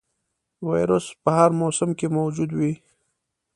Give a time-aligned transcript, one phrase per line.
[0.69, 2.73] ویروس په هر موسم کې موجود وي.